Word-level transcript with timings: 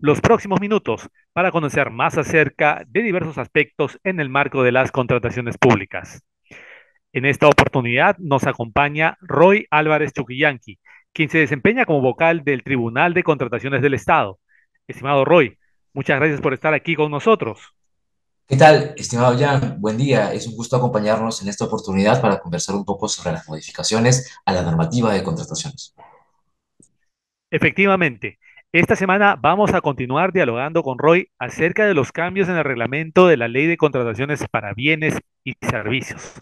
los 0.00 0.22
próximos 0.22 0.60
minutos 0.60 1.08
para 1.34 1.50
conocer 1.50 1.90
más 1.90 2.16
acerca 2.16 2.82
de 2.88 3.02
diversos 3.02 3.36
aspectos 3.36 3.98
en 4.02 4.18
el 4.18 4.30
marco 4.30 4.62
de 4.62 4.72
las 4.72 4.90
contrataciones 4.90 5.58
públicas. 5.58 6.22
En 7.12 7.26
esta 7.26 7.48
oportunidad 7.48 8.16
nos 8.18 8.46
acompaña 8.46 9.18
Roy 9.20 9.66
Álvarez 9.70 10.12
Chuquillanqui, 10.12 10.78
quien 11.12 11.28
se 11.28 11.38
desempeña 11.38 11.84
como 11.84 12.00
vocal 12.00 12.44
del 12.44 12.62
Tribunal 12.62 13.12
de 13.12 13.22
Contrataciones 13.22 13.82
del 13.82 13.94
Estado. 13.94 14.38
Estimado 14.88 15.24
Roy, 15.24 15.58
muchas 15.92 16.18
gracias 16.18 16.40
por 16.40 16.54
estar 16.54 16.72
aquí 16.72 16.94
con 16.94 17.10
nosotros. 17.10 17.60
¿Qué 18.46 18.56
tal, 18.56 18.94
estimado 18.96 19.38
Jan? 19.38 19.80
Buen 19.80 19.96
día. 19.96 20.32
Es 20.32 20.46
un 20.46 20.56
gusto 20.56 20.76
acompañarnos 20.76 21.42
en 21.42 21.48
esta 21.48 21.66
oportunidad 21.66 22.20
para 22.20 22.40
conversar 22.40 22.74
un 22.74 22.84
poco 22.84 23.06
sobre 23.06 23.32
las 23.32 23.46
modificaciones 23.46 24.34
a 24.44 24.52
la 24.52 24.62
normativa 24.62 25.12
de 25.12 25.22
contrataciones. 25.22 25.94
Efectivamente, 27.50 28.38
esta 28.72 28.94
semana 28.94 29.36
vamos 29.36 29.74
a 29.74 29.80
continuar 29.80 30.32
dialogando 30.32 30.84
con 30.84 30.96
Roy 30.98 31.28
acerca 31.40 31.86
de 31.86 31.94
los 31.94 32.12
cambios 32.12 32.48
en 32.48 32.56
el 32.56 32.62
reglamento 32.62 33.26
de 33.26 33.36
la 33.36 33.48
Ley 33.48 33.66
de 33.66 33.76
Contrataciones 33.76 34.46
para 34.48 34.74
Bienes 34.74 35.18
y 35.42 35.54
Servicios. 35.60 36.40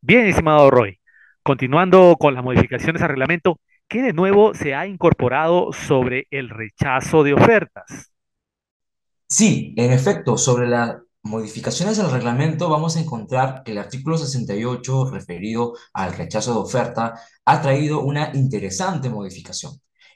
Bien, 0.00 0.26
estimado 0.26 0.70
Roy, 0.70 1.00
continuando 1.42 2.14
con 2.20 2.34
las 2.34 2.44
modificaciones 2.44 3.02
al 3.02 3.08
reglamento, 3.08 3.58
¿qué 3.88 4.02
de 4.02 4.12
nuevo 4.12 4.54
se 4.54 4.76
ha 4.76 4.86
incorporado 4.86 5.72
sobre 5.72 6.28
el 6.30 6.50
rechazo 6.50 7.24
de 7.24 7.34
ofertas? 7.34 8.12
Sí, 9.28 9.74
en 9.76 9.90
efecto, 9.90 10.38
sobre 10.38 10.68
las 10.68 10.98
modificaciones 11.24 11.98
al 11.98 12.12
reglamento 12.12 12.68
vamos 12.68 12.96
a 12.96 13.00
encontrar 13.00 13.64
que 13.64 13.72
el 13.72 13.78
artículo 13.78 14.18
68 14.18 15.10
referido 15.10 15.72
al 15.94 16.12
rechazo 16.12 16.52
de 16.52 16.60
oferta 16.60 17.14
ha 17.44 17.60
traído 17.60 18.02
una 18.02 18.30
interesante 18.34 19.10
modificación. 19.10 19.72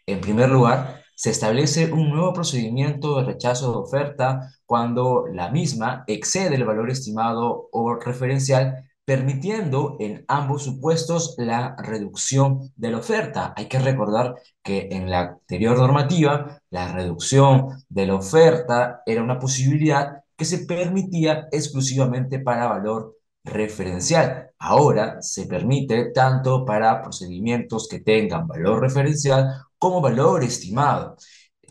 En 0.06 0.20
primer 0.20 0.48
lugar, 0.48 1.02
se 1.18 1.30
establece 1.30 1.92
un 1.92 2.10
nuevo 2.10 2.32
procedimiento 2.32 3.16
de 3.18 3.24
rechazo 3.24 3.72
de 3.72 3.78
oferta 3.78 4.52
cuando 4.64 5.24
la 5.26 5.50
misma 5.50 6.04
excede 6.06 6.54
el 6.54 6.64
valor 6.64 6.90
estimado 6.90 7.68
o 7.72 7.96
referencial, 7.96 8.88
permitiendo 9.04 9.96
en 9.98 10.24
ambos 10.28 10.62
supuestos 10.62 11.34
la 11.36 11.74
reducción 11.76 12.70
de 12.76 12.92
la 12.92 12.98
oferta. 12.98 13.52
Hay 13.56 13.66
que 13.66 13.80
recordar 13.80 14.36
que 14.62 14.90
en 14.92 15.10
la 15.10 15.20
anterior 15.40 15.76
normativa, 15.76 16.60
la 16.70 16.92
reducción 16.92 17.82
de 17.88 18.06
la 18.06 18.14
oferta 18.14 19.02
era 19.04 19.20
una 19.20 19.40
posibilidad 19.40 20.22
que 20.36 20.44
se 20.44 20.66
permitía 20.66 21.48
exclusivamente 21.50 22.38
para 22.38 22.68
valor 22.68 23.17
referencial. 23.48 24.50
Ahora 24.58 25.20
se 25.22 25.46
permite 25.46 26.10
tanto 26.12 26.64
para 26.64 27.02
procedimientos 27.02 27.88
que 27.88 28.00
tengan 28.00 28.46
valor 28.46 28.80
referencial 28.80 29.54
como 29.78 30.00
valor 30.00 30.44
estimado. 30.44 31.16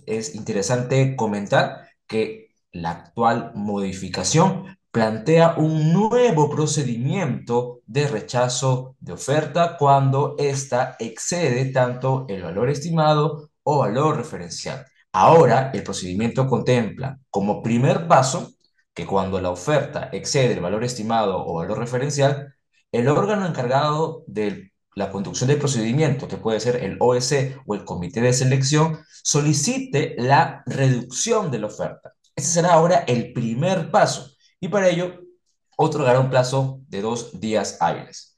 Es 0.06 0.36
interesante 0.36 1.16
comentar 1.16 1.90
que 2.08 2.48
la 2.72 2.92
actual 2.92 3.52
modificación 3.56 4.78
plantea 4.92 5.56
un 5.58 5.94
nuevo 5.94 6.50
procedimiento 6.50 7.82
de 7.86 8.08
rechazo 8.08 8.96
de 9.00 9.14
oferta 9.14 9.78
cuando 9.78 10.36
ésta 10.38 10.96
excede 11.00 11.66
tanto 11.66 12.26
el 12.30 12.42
valor 12.44 12.70
estimado 12.70 13.50
o 13.64 13.80
valor 13.80 14.18
referencial. 14.18 14.86
Ahora, 15.12 15.72
el 15.74 15.84
procedimiento 15.84 16.48
contempla 16.48 17.20
como 17.30 17.62
primer 17.62 18.08
paso 18.08 18.54
que 18.98 19.06
cuando 19.06 19.40
la 19.40 19.52
oferta 19.52 20.10
excede 20.12 20.54
el 20.54 20.60
valor 20.60 20.84
estimado 20.84 21.46
o 21.46 21.54
valor 21.54 21.78
referencial, 21.78 22.56
el 22.92 23.08
órgano 23.08 23.46
encargado 23.46 24.24
de 24.26 24.72
la 24.96 25.12
conducción 25.12 25.50
del 25.50 25.60
procedimiento, 25.60 26.28
que 26.28 26.38
puede 26.38 26.60
ser 26.60 26.78
el 26.78 26.98
OEC 27.00 27.62
o 27.68 27.76
el 27.76 27.86
comité 27.86 28.22
de 28.22 28.34
selección, 28.34 28.98
solicite 29.22 30.16
la 30.18 30.64
reducción 30.66 31.52
de 31.52 31.60
la 31.60 31.68
oferta. 31.68 32.14
Ese 32.36 32.54
será 32.54 32.74
ahora 32.74 33.04
el 33.08 33.34
primer 33.34 33.92
paso 33.92 34.32
y 34.60 34.70
para 34.70 34.90
ello 34.90 35.22
otorgará 35.78 36.20
un 36.20 36.32
plazo 36.32 36.80
de 36.88 37.04
dos 37.04 37.40
días 37.40 37.78
hábiles. 37.80 38.36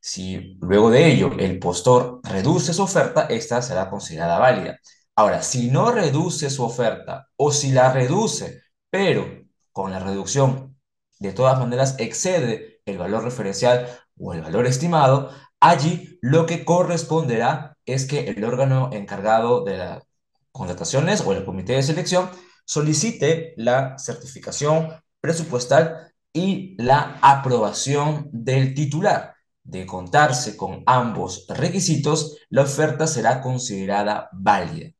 Si 0.00 0.56
luego 0.62 0.90
de 0.90 1.06
ello 1.06 1.32
el 1.38 1.58
postor 1.58 2.20
reduce 2.22 2.72
su 2.72 2.82
oferta, 2.82 3.26
esta 3.28 3.60
será 3.60 3.90
considerada 3.90 4.38
válida. 4.38 4.78
Ahora, 5.16 5.42
si 5.42 5.70
no 5.70 5.92
reduce 5.92 6.48
su 6.48 6.64
oferta 6.64 7.28
o 7.36 7.52
si 7.52 7.72
la 7.72 7.92
reduce, 7.92 8.62
pero 8.88 9.37
con 9.78 9.92
la 9.92 10.00
reducción 10.00 10.76
de 11.20 11.32
todas 11.32 11.56
maneras 11.60 11.94
excede 11.98 12.80
el 12.84 12.98
valor 12.98 13.22
referencial 13.22 13.86
o 14.18 14.34
el 14.34 14.42
valor 14.42 14.66
estimado, 14.66 15.30
allí 15.60 16.18
lo 16.20 16.46
que 16.46 16.64
corresponderá 16.64 17.76
es 17.86 18.04
que 18.04 18.28
el 18.28 18.42
órgano 18.42 18.90
encargado 18.92 19.62
de 19.62 19.76
las 19.76 20.02
contrataciones 20.50 21.20
o 21.20 21.32
el 21.32 21.44
comité 21.44 21.74
de 21.74 21.84
selección 21.84 22.28
solicite 22.64 23.54
la 23.56 23.96
certificación 24.00 25.00
presupuestal 25.20 26.12
y 26.32 26.74
la 26.82 27.16
aprobación 27.22 28.30
del 28.32 28.74
titular. 28.74 29.36
De 29.62 29.86
contarse 29.86 30.56
con 30.56 30.82
ambos 30.86 31.46
requisitos, 31.48 32.36
la 32.48 32.62
oferta 32.62 33.06
será 33.06 33.40
considerada 33.40 34.28
válida. 34.32 34.90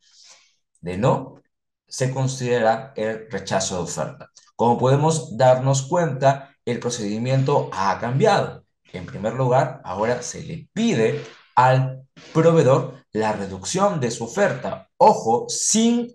De 0.81 0.97
no, 0.97 1.39
se 1.89 2.13
considera 2.13 2.93
el 2.97 3.31
rechazo 3.31 3.77
de 3.77 3.83
oferta. 3.83 4.31
Como 4.57 4.79
podemos 4.79 5.37
darnos 5.37 5.83
cuenta, 5.83 6.55
el 6.65 6.81
procedimiento 6.81 7.71
ha 7.73 7.99
cambiado. 7.99 8.65
En 8.93 9.07
primer 9.07 9.35
lugar, 9.35 9.81
ahora 9.85 10.23
se 10.23 10.43
le 10.43 10.69
pide 10.73 11.25
al 11.55 12.03
proveedor 12.33 12.95
la 13.13 13.33
reducción 13.33 14.01
de 14.01 14.11
su 14.11 14.25
oferta. 14.25 14.89
Ojo, 14.97 15.47
sin 15.49 16.13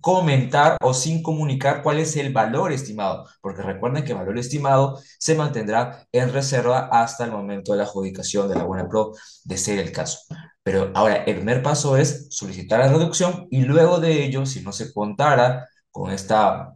comentar 0.00 0.76
o 0.82 0.94
sin 0.94 1.22
comunicar 1.22 1.82
cuál 1.82 1.98
es 1.98 2.16
el 2.16 2.32
valor 2.32 2.72
estimado, 2.72 3.26
porque 3.40 3.62
recuerden 3.62 4.04
que 4.04 4.12
el 4.12 4.18
valor 4.18 4.38
estimado 4.38 5.00
se 5.18 5.34
mantendrá 5.34 6.06
en 6.12 6.32
reserva 6.32 6.88
hasta 6.90 7.24
el 7.24 7.32
momento 7.32 7.72
de 7.72 7.78
la 7.78 7.84
adjudicación 7.84 8.48
de 8.48 8.56
la 8.56 8.64
buena 8.64 8.88
pro, 8.88 9.12
de 9.44 9.56
ser 9.58 9.78
el 9.78 9.92
caso. 9.92 10.18
Pero 10.64 10.90
ahora, 10.94 11.24
el 11.24 11.36
primer 11.36 11.62
paso 11.62 11.96
es 11.96 12.26
solicitar 12.30 12.80
la 12.80 12.88
reducción 12.88 13.46
y 13.50 13.62
luego 13.64 14.00
de 14.00 14.24
ello, 14.24 14.46
si 14.46 14.62
no 14.62 14.72
se 14.72 14.92
contara 14.92 15.68
con 15.90 16.10
esta 16.10 16.74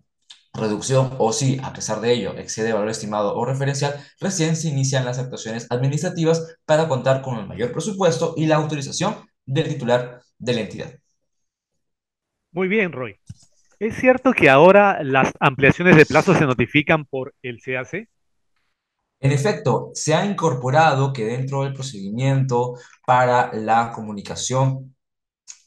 reducción 0.52 1.14
o 1.18 1.32
si, 1.32 1.58
a 1.62 1.72
pesar 1.72 2.00
de 2.00 2.12
ello, 2.12 2.34
excede 2.36 2.72
valor 2.72 2.90
estimado 2.90 3.34
o 3.34 3.44
referencial, 3.46 3.94
recién 4.20 4.56
se 4.56 4.68
inician 4.68 5.06
las 5.06 5.18
actuaciones 5.18 5.66
administrativas 5.70 6.56
para 6.66 6.86
contar 6.86 7.22
con 7.22 7.38
el 7.38 7.46
mayor 7.46 7.72
presupuesto 7.72 8.34
y 8.36 8.46
la 8.46 8.56
autorización 8.56 9.16
del 9.46 9.68
titular 9.68 10.20
de 10.38 10.52
la 10.52 10.60
entidad. 10.60 10.92
Muy 12.52 12.68
bien, 12.68 12.92
Roy. 12.92 13.16
¿Es 13.78 13.96
cierto 13.96 14.32
que 14.32 14.50
ahora 14.50 15.02
las 15.02 15.32
ampliaciones 15.40 15.96
de 15.96 16.04
plazo 16.04 16.34
se 16.34 16.44
notifican 16.44 17.06
por 17.06 17.34
el 17.42 17.62
CAC? 17.62 18.08
En 19.20 19.32
efecto, 19.32 19.90
se 19.94 20.14
ha 20.14 20.24
incorporado 20.24 21.12
que 21.12 21.24
dentro 21.24 21.64
del 21.64 21.74
procedimiento 21.74 22.74
para 23.06 23.52
la 23.52 23.92
comunicación, 23.92 24.94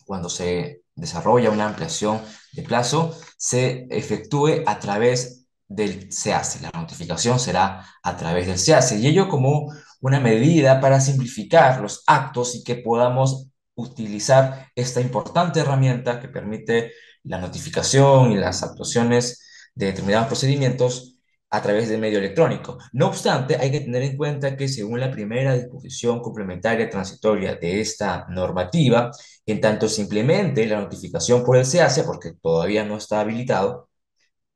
cuando 0.05 0.29
se 0.29 0.83
desarrolla 0.95 1.51
una 1.51 1.67
ampliación 1.67 2.21
de 2.53 2.63
plazo 2.63 3.17
se 3.37 3.87
efectúe 3.89 4.63
a 4.65 4.79
través 4.79 5.45
del 5.67 6.09
CACE. 6.09 6.61
La 6.61 6.71
notificación 6.73 7.39
será 7.39 7.85
a 8.03 8.17
través 8.17 8.47
del 8.47 8.63
CACE 8.63 8.99
y 8.99 9.07
ello 9.07 9.29
como 9.29 9.71
una 10.01 10.19
medida 10.19 10.79
para 10.81 10.99
simplificar 10.99 11.81
los 11.81 12.03
actos 12.07 12.55
y 12.55 12.63
que 12.63 12.75
podamos 12.75 13.47
utilizar 13.75 14.67
esta 14.75 14.99
importante 15.01 15.61
herramienta 15.61 16.19
que 16.19 16.27
permite 16.27 16.91
la 17.23 17.37
notificación 17.37 18.31
y 18.31 18.37
las 18.37 18.63
actuaciones 18.63 19.41
de 19.73 19.87
determinados 19.87 20.27
procedimientos 20.27 21.10
a 21.51 21.61
través 21.61 21.89
del 21.89 21.99
medio 21.99 22.19
electrónico. 22.19 22.77
No 22.93 23.07
obstante, 23.07 23.57
hay 23.57 23.71
que 23.71 23.81
tener 23.81 24.03
en 24.03 24.17
cuenta 24.17 24.55
que 24.55 24.67
según 24.69 24.99
la 24.99 25.11
primera 25.11 25.53
disposición 25.53 26.21
complementaria 26.21 26.89
transitoria 26.89 27.55
de 27.55 27.81
esta 27.81 28.25
normativa, 28.29 29.11
en 29.45 29.61
tanto 29.61 29.89
simplemente 29.89 30.65
la 30.65 30.79
notificación 30.81 31.43
por 31.43 31.57
el 31.57 31.65
SEACE, 31.65 32.03
porque 32.03 32.33
todavía 32.41 32.85
no 32.85 32.97
está 32.97 33.19
habilitado, 33.19 33.89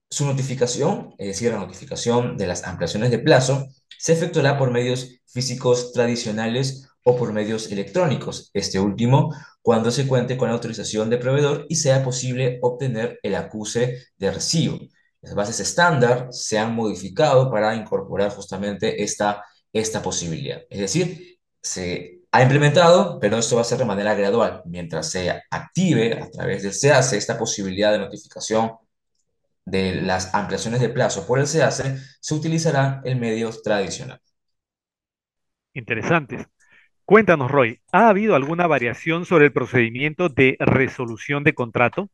su 0.09 0.25
notificación, 0.25 1.13
es 1.17 1.27
decir, 1.27 1.51
la 1.51 1.59
notificación 1.59 2.37
de 2.37 2.47
las 2.47 2.63
ampliaciones 2.63 3.11
de 3.11 3.19
plazo, 3.19 3.67
se 3.99 4.13
efectuará 4.13 4.57
por 4.57 4.71
medios 4.71 5.19
físicos 5.25 5.91
tradicionales 5.93 6.87
o 7.03 7.17
por 7.17 7.33
medios 7.33 7.71
electrónicos, 7.71 8.49
este 8.53 8.79
último 8.79 9.33
cuando 9.61 9.89
se 9.89 10.07
cuente 10.07 10.37
con 10.37 10.47
la 10.47 10.53
autorización 10.53 11.09
de 11.09 11.17
proveedor 11.17 11.65
y 11.69 11.77
sea 11.77 12.03
posible 12.03 12.59
obtener 12.61 13.19
el 13.23 13.33
acuse 13.33 14.05
de 14.15 14.31
recibo. 14.31 14.77
Las 15.25 15.33
bases 15.33 15.59
estándar 15.59 16.27
se 16.31 16.59
han 16.59 16.75
modificado 16.75 17.49
para 17.49 17.75
incorporar 17.75 18.29
justamente 18.29 19.03
esta, 19.03 19.43
esta 19.73 20.01
posibilidad. 20.01 20.61
Es 20.69 20.79
decir, 20.79 21.39
se 21.59 22.19
ha 22.31 22.43
implementado, 22.43 23.19
pero 23.19 23.37
esto 23.37 23.55
va 23.55 23.63
a 23.63 23.65
ser 23.65 23.79
de 23.79 23.85
manera 23.85 24.13
gradual. 24.13 24.61
Mientras 24.65 25.09
se 25.09 25.31
active 25.49 26.21
a 26.21 26.29
través 26.29 26.61
del 26.61 26.73
SEACE 26.73 27.17
esta 27.17 27.39
posibilidad 27.39 27.91
de 27.91 27.99
notificación 27.99 28.73
de 29.65 29.95
las 29.95 30.35
ampliaciones 30.35 30.79
de 30.79 30.89
plazo 30.89 31.25
por 31.25 31.39
el 31.39 31.47
SEACE, 31.47 31.97
se 32.19 32.35
utilizará 32.35 33.01
el 33.03 33.15
medio 33.15 33.49
tradicional. 33.63 34.21
Interesantes. 35.73 36.45
Cuéntanos, 37.03 37.49
Roy, 37.49 37.81
¿ha 37.91 38.09
habido 38.09 38.35
alguna 38.35 38.67
variación 38.67 39.25
sobre 39.25 39.45
el 39.45 39.53
procedimiento 39.53 40.29
de 40.29 40.55
resolución 40.59 41.43
de 41.43 41.55
contrato? 41.55 42.09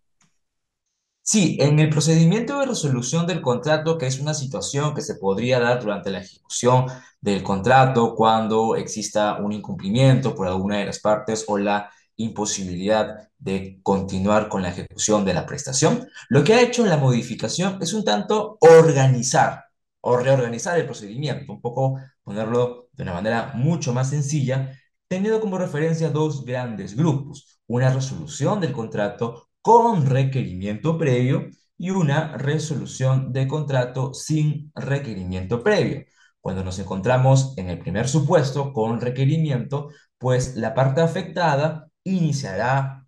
Sí, 1.23 1.57
en 1.61 1.79
el 1.79 1.89
procedimiento 1.89 2.59
de 2.59 2.65
resolución 2.65 3.27
del 3.27 3.41
contrato, 3.41 3.97
que 3.97 4.07
es 4.07 4.19
una 4.19 4.33
situación 4.33 4.93
que 4.93 5.01
se 5.01 5.15
podría 5.15 5.59
dar 5.59 5.79
durante 5.79 6.09
la 6.09 6.19
ejecución 6.19 6.87
del 7.21 7.43
contrato 7.43 8.15
cuando 8.15 8.75
exista 8.75 9.37
un 9.37 9.53
incumplimiento 9.53 10.35
por 10.35 10.47
alguna 10.47 10.77
de 10.79 10.85
las 10.85 10.99
partes 10.99 11.45
o 11.47 11.57
la 11.57 11.89
imposibilidad 12.17 13.29
de 13.37 13.79
continuar 13.83 14.49
con 14.49 14.61
la 14.63 14.69
ejecución 14.69 15.23
de 15.23 15.33
la 15.33 15.45
prestación, 15.45 16.07
lo 16.29 16.43
que 16.43 16.53
ha 16.53 16.61
hecho 16.61 16.85
la 16.85 16.97
modificación 16.97 17.77
es 17.81 17.93
un 17.93 18.03
tanto 18.03 18.57
organizar 18.59 19.65
o 20.01 20.17
reorganizar 20.17 20.77
el 20.79 20.85
procedimiento, 20.85 21.53
un 21.53 21.61
poco 21.61 21.99
ponerlo 22.23 22.89
de 22.93 23.03
una 23.03 23.13
manera 23.13 23.51
mucho 23.55 23.93
más 23.93 24.09
sencilla, 24.09 24.71
teniendo 25.07 25.39
como 25.39 25.57
referencia 25.57 26.09
dos 26.09 26.45
grandes 26.45 26.95
grupos, 26.95 27.61
una 27.67 27.91
resolución 27.93 28.59
del 28.59 28.73
contrato 28.73 29.50
con 29.61 30.05
requerimiento 30.05 30.97
previo 30.97 31.49
y 31.77 31.89
una 31.91 32.37
resolución 32.37 33.33
de 33.33 33.47
contrato 33.47 34.13
sin 34.13 34.71
requerimiento 34.75 35.63
previo. 35.63 36.05
Cuando 36.39 36.63
nos 36.63 36.79
encontramos 36.79 37.53
en 37.57 37.69
el 37.69 37.79
primer 37.79 38.07
supuesto 38.07 38.73
con 38.73 39.01
requerimiento, 39.01 39.89
pues 40.17 40.55
la 40.55 40.73
parte 40.73 41.01
afectada 41.01 41.89
iniciará 42.03 43.05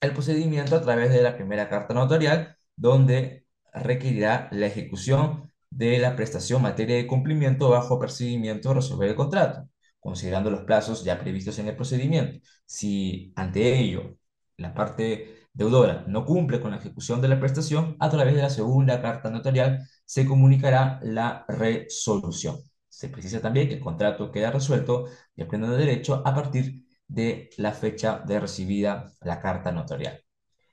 el 0.00 0.12
procedimiento 0.12 0.76
a 0.76 0.82
través 0.82 1.10
de 1.10 1.22
la 1.22 1.36
primera 1.36 1.68
carta 1.68 1.94
notarial, 1.94 2.56
donde 2.76 3.44
requerirá 3.72 4.48
la 4.52 4.66
ejecución 4.66 5.50
de 5.70 5.98
la 5.98 6.16
prestación 6.16 6.62
materia 6.62 6.96
de 6.96 7.06
cumplimiento 7.06 7.70
bajo 7.70 7.98
procedimiento 7.98 8.70
de 8.70 8.76
resolver 8.76 9.10
el 9.10 9.14
contrato, 9.16 9.68
considerando 9.98 10.50
los 10.50 10.62
plazos 10.62 11.04
ya 11.04 11.18
previstos 11.18 11.58
en 11.58 11.68
el 11.68 11.76
procedimiento. 11.76 12.40
Si 12.64 13.32
ante 13.36 13.78
ello 13.78 14.16
la 14.56 14.74
parte 14.74 15.39
deudora 15.52 16.04
no 16.06 16.24
cumple 16.24 16.60
con 16.60 16.70
la 16.70 16.78
ejecución 16.78 17.20
de 17.20 17.28
la 17.28 17.40
prestación, 17.40 17.96
a 18.00 18.08
través 18.10 18.34
de 18.34 18.42
la 18.42 18.50
segunda 18.50 19.00
carta 19.02 19.30
notarial 19.30 19.86
se 20.04 20.26
comunicará 20.26 21.00
la 21.02 21.44
resolución. 21.48 22.58
Se 22.88 23.08
precisa 23.08 23.40
también 23.40 23.68
que 23.68 23.74
el 23.74 23.80
contrato 23.80 24.30
queda 24.30 24.50
resuelto 24.50 25.06
y 25.34 25.42
el 25.42 25.48
de 25.48 25.76
derecho 25.76 26.22
a 26.24 26.34
partir 26.34 26.84
de 27.08 27.50
la 27.56 27.72
fecha 27.72 28.22
de 28.26 28.40
recibida 28.40 29.12
la 29.22 29.40
carta 29.40 29.72
notarial. 29.72 30.20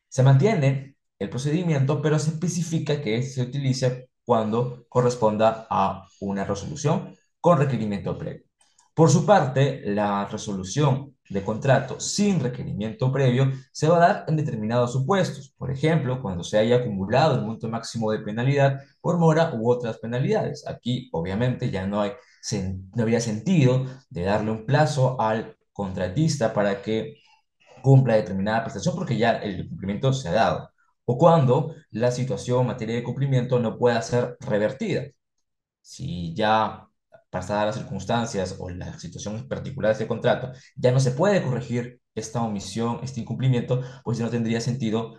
Se 0.07 0.24
mantiene 0.24 0.97
el 1.19 1.30
procedimiento, 1.30 2.01
pero 2.01 2.19
se 2.19 2.31
especifica 2.31 3.01
que 3.01 3.23
se 3.23 3.41
utilice 3.41 4.09
cuando 4.23 4.85
corresponda 4.89 5.68
a 5.69 6.07
una 6.21 6.44
resolución 6.44 7.15
con 7.39 7.57
requerimiento 7.57 8.18
previo. 8.18 8.44
Por 8.94 9.09
su 9.09 9.25
parte, 9.25 9.81
la 9.85 10.25
resolución 10.25 11.16
de 11.29 11.44
contrato 11.44 12.00
sin 12.00 12.39
requerimiento 12.39 13.12
previo 13.12 13.51
se 13.71 13.88
va 13.88 13.97
a 13.97 14.00
dar 14.00 14.25
en 14.27 14.38
determinados 14.38 14.94
supuestos. 14.94 15.53
Por 15.57 15.71
ejemplo, 15.71 16.21
cuando 16.21 16.44
se 16.44 16.57
haya 16.57 16.77
acumulado 16.77 17.35
el 17.35 17.45
monto 17.45 17.69
máximo 17.69 18.12
de 18.12 18.19
penalidad 18.19 18.81
por 19.01 19.18
mora 19.18 19.51
u 19.53 19.69
otras 19.69 19.97
penalidades. 20.00 20.65
Aquí, 20.68 21.09
obviamente, 21.12 21.69
ya 21.69 21.85
no, 21.85 22.01
hay, 22.01 22.12
no 22.95 23.03
habría 23.03 23.19
sentido 23.21 23.85
de 24.09 24.24
darle 24.24 24.51
un 24.51 24.65
plazo 24.65 25.19
al 25.19 25.57
contratista 25.74 26.53
para 26.53 26.81
que 26.81 27.15
cumpla 27.81 28.15
determinada 28.15 28.63
prestación 28.63 28.95
porque 28.95 29.18
ya 29.18 29.31
el 29.38 29.68
cumplimiento 29.69 30.13
se 30.13 30.30
ha 30.30 30.33
dado. 30.33 30.69
O 31.06 31.18
cuando 31.18 31.73
la 31.91 32.12
situación 32.12 32.62
en 32.62 32.68
materia 32.68 32.95
de 32.95 33.03
cumplimiento 33.03 33.59
no 33.59 33.77
pueda 33.77 34.01
ser 34.01 34.38
revertida. 34.41 35.03
Si 35.81 36.33
ya 36.35 36.86
pasadas 37.37 37.67
las 37.67 37.75
circunstancias 37.75 38.55
o 38.59 38.69
las 38.69 38.99
situaciones 38.99 39.43
particulares 39.43 39.99
del 39.99 40.07
contrato, 40.07 40.51
ya 40.75 40.91
no 40.91 40.99
se 40.99 41.11
puede 41.11 41.43
corregir 41.43 42.01
esta 42.15 42.41
omisión, 42.41 42.99
este 43.03 43.21
incumplimiento, 43.21 43.81
pues 44.03 44.17
ya 44.17 44.25
no 44.25 44.31
tendría 44.31 44.59
sentido 44.59 45.13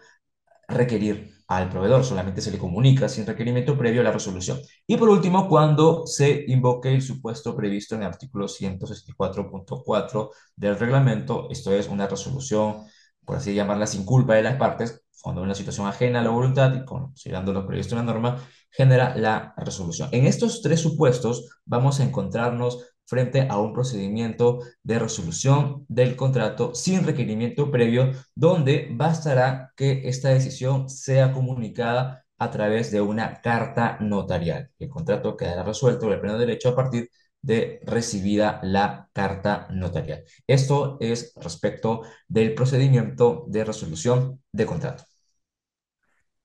requerir 0.69 1.31
al 1.47 1.71
proveedor, 1.71 2.05
solamente 2.05 2.43
se 2.43 2.51
le 2.51 2.59
comunica 2.59 3.09
sin 3.09 3.25
requerimiento 3.25 3.79
previo 3.79 4.03
la 4.03 4.13
resolución. 4.13 4.59
Y 4.87 4.97
por 4.97 5.09
último, 5.09 5.49
cuando 5.49 6.07
se 6.07 6.45
invoque 6.49 6.93
el 6.93 7.03
supuesto 7.03 7.57
previsto 7.57 7.95
en 7.95 8.03
el 8.03 8.09
artículo 8.09 8.49
164.4 8.49 10.31
del 10.57 10.79
reglamento, 10.79 11.49
esto 11.51 11.73
es 11.73 11.89
una 11.89 12.07
resolución, 12.07 12.85
por 13.29 13.37
así 13.37 13.53
llamarla, 13.53 13.87
sin 13.87 14.07
culpa 14.07 14.37
de 14.37 14.43
las 14.43 14.57
partes, 14.57 15.05
cuando 15.21 15.43
una 15.43 15.55
situación 15.55 15.87
ajena 15.87 16.21
a 16.21 16.23
la 16.23 16.31
voluntad 16.31 16.75
y 16.75 16.83
considerando 16.87 17.53
lo 17.53 17.67
previsto 17.67 17.95
en 17.95 18.07
la 18.07 18.11
norma, 18.11 18.43
genera 18.71 19.15
la 19.17 19.53
resolución. 19.59 20.09
En 20.13 20.25
estos 20.25 20.63
tres 20.63 20.81
supuestos 20.81 21.61
vamos 21.67 22.01
a 22.01 22.05
encontrarnos 22.05 22.87
frente 23.05 23.47
a 23.47 23.59
un 23.59 23.75
procedimiento 23.75 24.61
de 24.83 24.99
resolución 24.99 25.85
del 25.89 26.17
contrato 26.17 26.75
sin 26.75 27.05
requerimiento 27.05 27.71
previo, 27.71 28.13
donde 28.35 28.89
bastará 28.93 29.75
que 29.77 30.09
esta 30.09 30.31
decisión 30.31 30.89
sea 30.89 31.35
comunicada 31.35 32.25
a 32.39 32.51
través 32.51 32.91
de 32.91 33.03
una 33.03 33.43
carta 33.43 33.99
notarial. 34.01 34.71
El 34.79 34.89
contrato 34.89 35.37
quedará 35.37 35.65
resuelto 35.65 36.11
el 36.11 36.19
pleno 36.19 36.39
derecho 36.39 36.71
a 36.71 36.77
partir 36.77 37.03
de 37.03 37.11
recibida 37.43 38.61
la 38.63 39.09
carta 39.13 39.69
notarial. 39.71 40.23
Esto 40.47 40.99
es 41.01 41.33
respecto 41.37 42.03
del 42.27 42.55
procedimiento 42.55 43.45
de 43.49 43.65
resolución 43.65 44.43
de 44.53 44.67
contrato. 44.67 45.05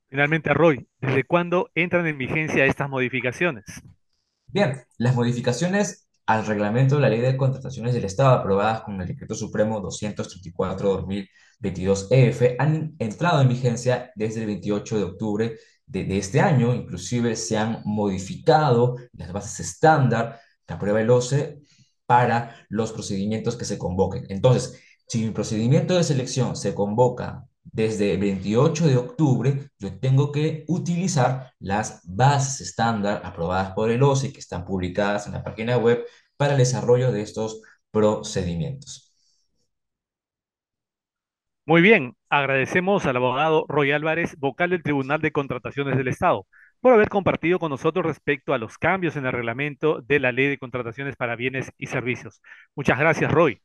Finalmente, 0.09 0.53
Roy, 0.53 0.87
¿desde 1.01 1.23
cuándo 1.23 1.71
entran 1.73 2.05
en 2.05 2.17
vigencia 2.17 2.65
estas 2.65 2.89
modificaciones? 2.89 3.65
Bien, 4.47 4.83
las 4.99 5.15
modificaciones 5.15 6.07
al 6.25 6.45
reglamento 6.45 6.95
de 6.95 7.01
la 7.01 7.09
Ley 7.09 7.19
de 7.21 7.35
Contrataciones 7.35 7.93
del 7.93 8.05
Estado 8.05 8.29
aprobadas 8.29 8.81
con 8.81 9.01
el 9.01 9.07
Decreto 9.07 9.35
Supremo 9.35 9.81
234-2022-EF 9.81 12.55
han 12.59 12.95
entrado 12.99 13.41
en 13.41 13.49
vigencia 13.49 14.11
desde 14.15 14.39
el 14.41 14.47
28 14.47 14.97
de 14.97 15.03
octubre 15.03 15.57
de, 15.85 16.05
de, 16.05 16.17
este 16.17 16.39
año. 16.39 16.73
Inclusive 16.73 17.35
se 17.35 17.57
han 17.57 17.81
modificado 17.83 18.95
las 19.13 19.33
bases 19.33 19.67
estándar 19.67 20.39
que 20.65 20.73
aprueba 20.73 21.01
el 21.01 21.09
OCE 21.09 21.59
para 22.05 22.55
los 22.69 22.91
procedimientos 22.91 23.55
que 23.55 23.65
se 23.65 23.77
convoquen. 23.77 24.25
Entonces, 24.29 24.81
si 25.07 25.23
mi 25.23 25.31
procedimiento 25.31 25.95
de 25.95 26.03
selección 26.03 26.55
se 26.55 26.73
convoca 26.73 27.45
desde 27.63 28.13
el 28.13 28.19
28 28.19 28.87
de 28.87 28.97
octubre, 28.97 29.69
yo 29.79 29.99
tengo 29.99 30.31
que 30.31 30.65
utilizar 30.67 31.53
las 31.59 32.01
bases 32.05 32.61
estándar 32.61 33.21
aprobadas 33.23 33.71
por 33.71 33.89
el 33.89 34.03
OCE 34.03 34.33
que 34.33 34.39
están 34.39 34.65
publicadas 34.65 35.27
en 35.27 35.33
la 35.33 35.43
página 35.43 35.77
web 35.77 36.05
para 36.37 36.53
el 36.53 36.59
desarrollo 36.59 37.11
de 37.11 37.21
estos 37.21 37.61
procedimientos. 37.91 39.13
Muy 41.65 41.81
bien, 41.81 42.15
agradecemos 42.29 43.05
al 43.05 43.15
abogado 43.15 43.65
Roy 43.69 43.91
Álvarez, 43.91 44.35
vocal 44.37 44.71
del 44.71 44.83
Tribunal 44.83 45.21
de 45.21 45.31
Contrataciones 45.31 45.95
del 45.97 46.09
Estado, 46.09 46.45
por 46.83 46.91
haber 46.91 47.07
compartido 47.07 47.59
con 47.59 47.69
nosotros 47.69 48.05
respecto 48.05 48.53
a 48.53 48.57
los 48.57 48.77
cambios 48.77 49.15
en 49.15 49.25
el 49.25 49.31
reglamento 49.31 50.01
de 50.01 50.19
la 50.19 50.33
Ley 50.33 50.49
de 50.49 50.57
Contrataciones 50.57 51.15
para 51.15 51.37
Bienes 51.37 51.71
y 51.77 51.85
Servicios. 51.87 52.41
Muchas 52.75 52.99
gracias, 52.99 53.31
Roy. 53.31 53.61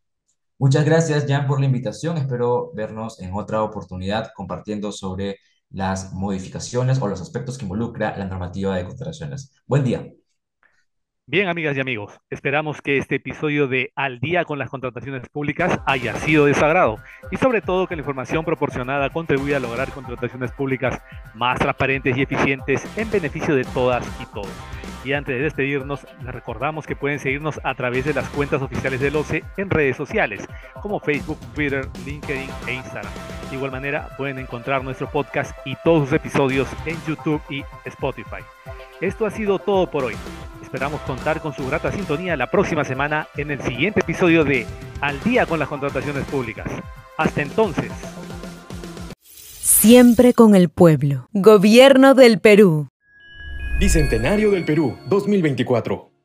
Muchas 0.56 0.84
gracias, 0.84 1.26
Jan, 1.26 1.48
por 1.48 1.58
la 1.58 1.66
invitación. 1.66 2.16
Espero 2.16 2.70
vernos 2.74 3.20
en 3.20 3.34
otra 3.34 3.64
oportunidad 3.64 4.30
compartiendo 4.36 4.92
sobre 4.92 5.40
las 5.68 6.12
modificaciones 6.12 7.02
o 7.02 7.08
los 7.08 7.20
aspectos 7.20 7.58
que 7.58 7.64
involucra 7.64 8.16
la 8.16 8.26
normativa 8.26 8.76
de 8.76 8.84
contrataciones. 8.84 9.52
Buen 9.66 9.82
día. 9.82 10.08
Bien, 11.30 11.46
amigas 11.48 11.76
y 11.76 11.80
amigos, 11.80 12.18
esperamos 12.30 12.80
que 12.80 12.96
este 12.96 13.16
episodio 13.16 13.68
de 13.68 13.92
Al 13.94 14.18
día 14.18 14.46
con 14.46 14.58
las 14.58 14.70
contrataciones 14.70 15.28
públicas 15.28 15.78
haya 15.84 16.14
sido 16.14 16.46
de 16.46 16.54
sagrado 16.54 16.96
y 17.30 17.36
sobre 17.36 17.60
todo 17.60 17.86
que 17.86 17.96
la 17.96 18.00
información 18.00 18.46
proporcionada 18.46 19.10
contribuya 19.10 19.58
a 19.58 19.60
lograr 19.60 19.92
contrataciones 19.92 20.52
públicas 20.52 21.02
más 21.38 21.58
transparentes 21.58 22.16
y 22.16 22.22
eficientes 22.22 22.86
en 22.96 23.10
beneficio 23.10 23.54
de 23.54 23.64
todas 23.64 24.06
y 24.20 24.26
todos. 24.26 24.50
Y 25.04 25.12
antes 25.12 25.36
de 25.36 25.42
despedirnos, 25.42 26.06
les 26.22 26.34
recordamos 26.34 26.86
que 26.86 26.96
pueden 26.96 27.18
seguirnos 27.18 27.60
a 27.62 27.74
través 27.74 28.04
de 28.04 28.12
las 28.12 28.28
cuentas 28.30 28.60
oficiales 28.60 29.00
del 29.00 29.16
OCE 29.16 29.44
en 29.56 29.70
redes 29.70 29.96
sociales, 29.96 30.46
como 30.82 31.00
Facebook, 31.00 31.38
Twitter, 31.54 31.88
LinkedIn 32.04 32.50
e 32.66 32.74
Instagram. 32.74 33.12
De 33.48 33.56
igual 33.56 33.70
manera, 33.70 34.08
pueden 34.18 34.38
encontrar 34.38 34.82
nuestro 34.82 35.08
podcast 35.08 35.56
y 35.64 35.76
todos 35.84 36.08
sus 36.08 36.16
episodios 36.16 36.68
en 36.84 36.96
YouTube 37.06 37.40
y 37.48 37.64
Spotify. 37.84 38.42
Esto 39.00 39.24
ha 39.24 39.30
sido 39.30 39.58
todo 39.58 39.88
por 39.88 40.04
hoy. 40.04 40.14
Esperamos 40.62 41.00
contar 41.02 41.40
con 41.40 41.54
su 41.54 41.66
grata 41.66 41.92
sintonía 41.92 42.36
la 42.36 42.48
próxima 42.48 42.84
semana 42.84 43.28
en 43.36 43.50
el 43.50 43.62
siguiente 43.62 44.00
episodio 44.00 44.44
de 44.44 44.66
Al 45.00 45.18
día 45.22 45.46
con 45.46 45.58
las 45.58 45.68
contrataciones 45.68 46.24
públicas. 46.24 46.66
Hasta 47.16 47.40
entonces. 47.40 48.17
Siempre 49.80 50.34
con 50.34 50.56
el 50.56 50.70
pueblo. 50.70 51.28
Gobierno 51.32 52.14
del 52.14 52.40
Perú. 52.40 52.88
Bicentenario 53.78 54.50
del 54.50 54.64
Perú 54.64 54.98
2024. 55.08 56.17